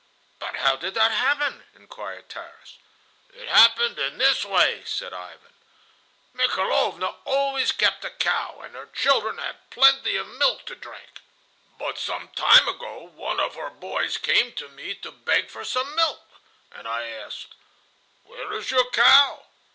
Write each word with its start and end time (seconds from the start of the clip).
"But 0.39 0.55
how 0.55 0.77
did 0.77 0.95
that 0.95 1.11
happen?" 1.11 1.63
inquired 1.75 2.27
Tarras. 2.27 2.79
"It 3.35 3.47
happened 3.47 3.99
in 3.99 4.17
this 4.17 4.43
way," 4.43 4.83
said 4.83 5.13
Ivan. 5.13 5.53
"Mikhailovna 6.33 7.17
always 7.23 7.71
kept 7.71 8.03
a 8.03 8.09
cow, 8.09 8.61
and 8.63 8.73
her 8.73 8.87
children 8.87 9.37
had 9.37 9.69
plenty 9.69 10.15
of 10.17 10.25
milk 10.27 10.65
to 10.65 10.75
drink; 10.75 11.21
but 11.77 11.99
some 11.99 12.29
time 12.29 12.67
ago 12.67 13.11
one 13.13 13.39
of 13.39 13.53
her 13.53 13.69
boys 13.69 14.17
came 14.17 14.53
to 14.53 14.69
me 14.69 14.95
to 14.95 15.11
beg 15.11 15.51
for 15.51 15.63
some 15.63 15.93
milk, 15.93 16.27
and 16.71 16.87
I 16.87 17.03
asked, 17.07 17.53
'Where 18.23 18.53
is 18.53 18.71
your 18.71 18.89
cow? 18.89 19.45